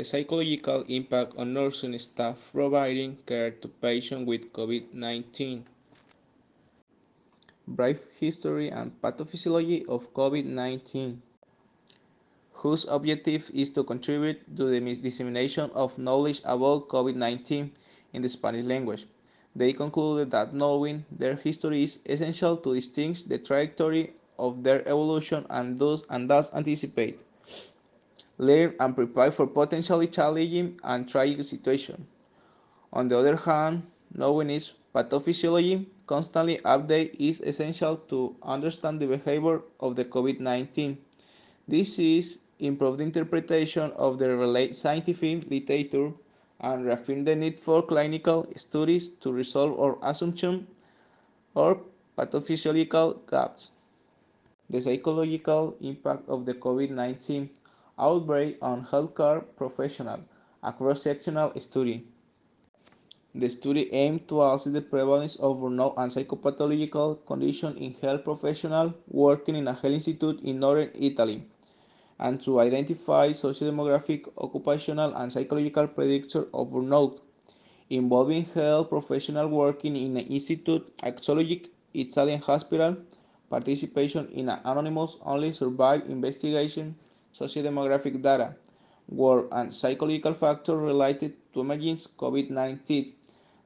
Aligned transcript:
psychological 0.00 0.88
impact 0.88 1.36
on 1.36 1.52
nursing 1.52 1.92
staff 2.00 2.40
providing 2.50 3.20
care 3.28 3.50
to 3.50 3.68
patients 3.68 4.24
with 4.24 4.50
COVID 4.56 4.96
19. 4.96 5.64
Brief 7.68 8.00
history 8.18 8.72
and 8.72 8.96
pathophysiology 9.04 9.84
of 9.86 10.08
COVID 10.16 10.48
19, 10.48 11.20
whose 12.64 12.88
objective 12.88 13.50
is 13.52 13.68
to 13.76 13.84
contribute 13.84 14.40
to 14.56 14.72
the 14.72 14.80
dissemination 14.80 15.68
of 15.74 15.98
knowledge 15.98 16.40
about 16.48 16.88
COVID 16.88 17.14
19 17.14 17.70
in 18.14 18.22
the 18.22 18.30
Spanish 18.30 18.64
language. 18.64 19.04
They 19.54 19.74
concluded 19.74 20.30
that 20.30 20.54
knowing 20.54 21.04
their 21.12 21.36
history 21.36 21.84
is 21.84 22.00
essential 22.08 22.56
to 22.56 22.72
distinguish 22.72 23.24
the 23.28 23.36
trajectory 23.36 24.14
of 24.38 24.64
their 24.64 24.80
evolution 24.88 25.44
and 25.50 25.78
thus, 25.78 26.02
and 26.08 26.30
thus 26.30 26.48
anticipate, 26.54 27.20
learn, 28.38 28.74
and 28.80 28.94
prepare 28.94 29.30
for 29.30 29.46
potentially 29.46 30.06
challenging 30.06 30.78
and 30.84 31.08
tragic 31.08 31.44
situations. 31.44 32.06
On 32.92 33.08
the 33.08 33.18
other 33.18 33.36
hand, 33.36 33.82
knowing 34.14 34.50
its 34.50 34.74
pathophysiology 34.94 35.86
constantly 36.06 36.58
update 36.58 37.16
is 37.18 37.40
essential 37.40 37.96
to 38.08 38.36
understand 38.42 39.00
the 39.00 39.06
behavior 39.06 39.62
of 39.80 39.96
the 39.96 40.04
COVID-19 40.04 40.96
This 41.68 41.98
is 41.98 42.40
improved 42.58 43.00
interpretation 43.00 43.92
of 43.92 44.18
the 44.18 44.36
related 44.36 44.74
scientific 44.74 45.48
literature, 45.48 46.12
and 46.60 46.84
reaffirm 46.84 47.24
the 47.24 47.34
need 47.34 47.58
for 47.58 47.82
clinical 47.82 48.46
studies 48.56 49.08
to 49.22 49.32
resolve 49.32 49.78
or 49.78 49.98
assumption 50.02 50.66
or 51.54 51.80
pathophysiological 52.18 53.18
gaps. 53.30 53.70
The 54.70 54.82
psychological 54.82 55.76
impact 55.80 56.28
of 56.28 56.46
the 56.46 56.54
COVID-19 56.54 57.48
outbreak 57.98 58.58
on 58.62 58.86
healthcare 58.86 59.44
professionals, 59.56 60.20
a 60.62 60.72
cross-sectional 60.72 61.52
study. 61.60 62.06
The 63.34 63.48
study 63.48 63.92
aimed 63.94 64.28
to 64.28 64.42
assess 64.42 64.72
the 64.72 64.82
prevalence 64.82 65.36
of 65.36 65.58
burnout 65.58 65.94
and 65.96 66.10
psychopathological 66.10 67.24
conditions 67.24 67.80
in 67.80 67.94
health 67.94 68.24
professionals 68.24 68.92
working 69.08 69.56
in 69.56 69.68
a 69.68 69.72
health 69.72 69.94
institute 69.94 70.40
in 70.42 70.60
northern 70.60 70.90
Italy, 70.94 71.42
and 72.18 72.42
to 72.42 72.60
identify 72.60 73.30
sociodemographic, 73.30 74.28
occupational, 74.36 75.14
and 75.16 75.32
psychological 75.32 75.88
predictors 75.88 76.46
of 76.52 76.68
burnout, 76.68 77.20
involving 77.88 78.44
health 78.44 78.90
professionals 78.90 79.50
working 79.50 79.96
in 79.96 80.16
an 80.16 80.26
institute, 80.26 80.94
axiologic 80.98 81.68
Italian 81.94 82.40
hospital, 82.40 82.96
participation 83.50 84.28
in 84.28 84.48
an 84.48 84.58
anonymous 84.64 85.16
only 85.22 85.52
survey 85.52 86.02
investigation, 86.06 86.94
sociodemographic 87.34 88.20
data, 88.22 88.54
work 89.08 89.48
and 89.52 89.74
psychological 89.74 90.34
factors 90.34 90.76
related 90.76 91.34
to 91.52 91.60
emerging 91.60 91.96
COVID-19 91.96 93.12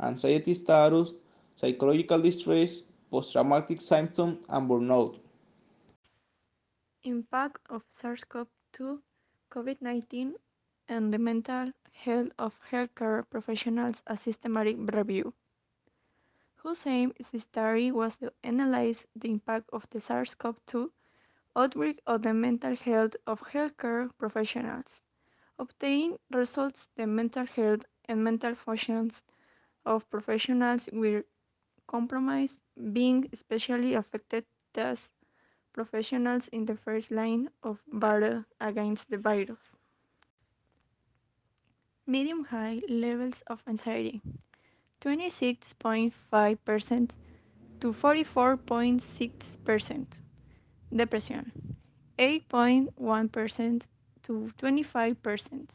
anxiety 0.00 0.54
status, 0.54 1.14
psychological 1.54 2.20
distress, 2.20 2.82
post-traumatic 3.10 3.80
symptoms, 3.80 4.38
and 4.48 4.68
burnout. 4.68 5.16
Impact 7.04 7.58
of 7.70 7.82
SARS-CoV-2 7.90 8.98
COVID-19 9.50 10.32
and 10.88 11.12
the 11.12 11.18
mental 11.18 11.70
health 11.92 12.28
of 12.38 12.58
healthcare 12.70 13.24
professionals 13.30 14.02
a 14.06 14.16
systematic 14.16 14.76
review, 14.92 15.32
whose 16.56 16.86
aim 16.86 17.12
is 17.18 17.42
study 17.42 17.92
was 17.92 18.16
to 18.16 18.32
analyze 18.42 19.06
the 19.14 19.30
impact 19.30 19.68
of 19.72 19.88
the 19.90 20.00
SARS-CoV-2 20.00 20.88
outbreak 21.56 22.00
of 22.06 22.22
the 22.22 22.34
mental 22.34 22.76
health 22.76 23.16
of 23.26 23.40
healthcare 23.42 24.10
professionals, 24.18 25.02
obtain 25.58 26.18
results 26.30 26.88
the 26.96 27.06
mental 27.06 27.46
health 27.46 27.84
and 28.06 28.22
mental 28.24 28.54
functions 28.54 29.22
of 29.86 30.08
professionals 30.10 30.88
were 30.92 31.24
compromised, 31.86 32.58
being 32.92 33.28
especially 33.32 33.94
affected 33.94 34.44
as 34.74 35.10
professionals 35.72 36.48
in 36.48 36.64
the 36.66 36.76
first 36.76 37.10
line 37.10 37.48
of 37.62 37.82
battle 37.92 38.44
against 38.60 39.08
the 39.10 39.18
virus. 39.18 39.74
Medium 42.06 42.44
high 42.44 42.80
levels 42.88 43.42
of 43.46 43.62
anxiety 43.66 44.22
26.5% 45.00 47.10
to 47.80 47.92
44.6%. 47.92 50.23
Depression 50.94 51.50
8.1% 52.18 53.82
to 54.22 54.52
25%. 54.58 55.70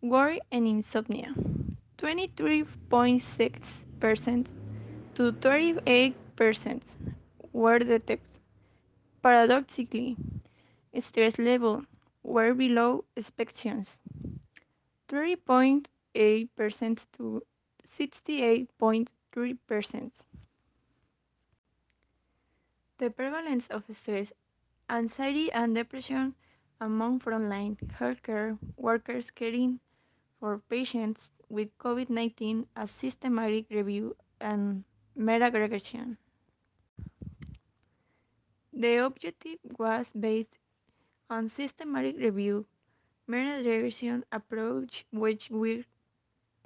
Worry 0.00 0.40
and 0.50 0.66
insomnia 0.66 1.32
23.6% 1.98 4.54
to 5.14 5.32
38% 5.32 6.82
were 7.52 7.78
detected. 7.78 8.40
Paradoxically, 9.22 10.16
stress 10.98 11.38
level 11.38 11.84
were 12.22 12.54
below 12.54 13.04
expectations 13.16 13.98
30.8% 15.08 17.06
to 17.16 17.42
68.3%. 17.86 20.10
The 22.98 23.10
prevalence 23.10 23.68
of 23.68 23.84
stress, 23.94 24.32
anxiety, 24.90 25.52
and 25.52 25.74
depression 25.74 26.34
among 26.80 27.20
frontline 27.20 27.76
healthcare 27.76 28.58
workers 28.76 29.30
caring 29.30 29.78
for 30.40 30.58
patients 30.58 31.30
with 31.48 31.76
COVID-19 31.78 32.66
a 32.76 32.86
systematic 32.88 33.70
review 33.70 34.16
and 34.40 34.84
meta-aggregation. 35.14 36.18
The 38.74 38.96
objective 39.04 39.58
was 39.78 40.12
based 40.12 40.58
on 41.30 41.48
systematic 41.48 42.16
review, 42.18 42.66
meta-aggregation 43.26 44.24
approach 44.32 45.06
which 45.12 45.50
we 45.50 45.84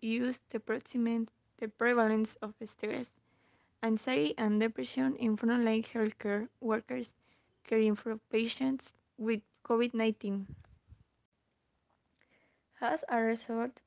used 0.00 0.48
to 0.50 0.56
approximate 0.58 1.28
the 1.58 1.68
prevalence 1.68 2.34
of 2.42 2.54
stress, 2.64 3.12
anxiety, 3.82 4.34
and 4.38 4.60
depression 4.60 5.16
in 5.16 5.36
frontline 5.36 5.84
healthcare 5.86 6.48
workers 6.60 7.14
caring 7.64 7.94
for 7.94 8.18
patients 8.30 8.92
with 9.16 9.40
COVID-19. 9.64 10.46
As 12.80 13.04
a 13.08 13.20
result, 13.20 13.80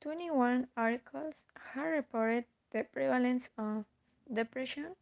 21 0.00 0.68
articles 0.76 1.42
have 1.72 1.86
reported 1.86 2.44
the 2.70 2.84
prevalence 2.84 3.50
of 3.56 3.84
depression, 4.32 4.94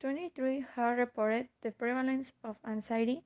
23 0.00 0.66
have 0.74 0.98
reported 0.98 1.48
the 1.62 1.70
prevalence 1.70 2.32
of 2.44 2.56
anxiety, 2.66 3.22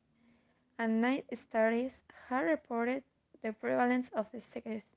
and 0.78 1.00
9 1.00 1.22
studies 1.34 2.02
have 2.28 2.44
reported 2.44 3.02
the 3.42 3.52
prevalence 3.52 4.10
of 4.10 4.30
the 4.32 4.40
stress. 4.40 4.92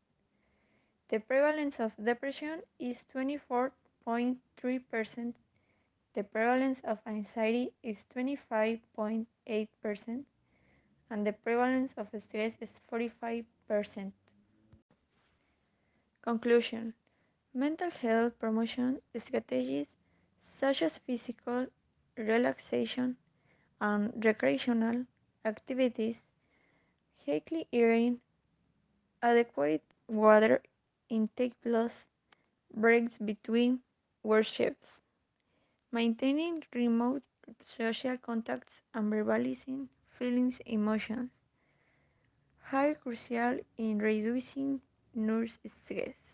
The 1.09 1.19
prevalence 1.19 1.79
of 1.79 1.95
depression 1.95 2.61
is 2.79 3.03
24.3%, 4.05 5.33
the 6.13 6.23
prevalence 6.23 6.79
of 6.81 6.99
anxiety 7.05 7.73
is 7.83 8.05
25.8%, 8.13 10.25
and 11.09 11.27
the 11.27 11.33
prevalence 11.33 11.93
of 11.97 12.09
stress 12.21 12.57
is 12.61 12.79
45%. 12.91 14.13
Conclusion 16.21 16.93
Mental 17.53 17.91
health 17.91 18.39
promotion 18.39 18.99
strategies 19.15 19.95
such 20.41 20.81
as 20.81 20.97
physical 20.97 21.67
relaxation 22.17 23.17
and 23.81 24.25
recreational 24.25 25.05
activities, 25.45 26.23
healthy 27.25 27.67
eating, 27.71 28.21
adequate 29.23 29.81
water 30.07 30.61
intake 31.09 31.53
plus 31.61 32.05
breaks 32.73 33.17
between 33.17 33.81
work 34.23 34.45
shifts, 34.45 35.01
maintaining 35.91 36.63
remote 36.73 37.23
social 37.63 38.17
contacts 38.17 38.83
and 38.93 39.11
verbalizing 39.11 39.89
feelings 40.09 40.59
emotions 40.65 41.39
are 42.71 42.95
crucial 42.95 43.59
in 43.77 43.99
reducing 43.99 44.81
nurse 45.13 45.59
stress. 45.67 46.32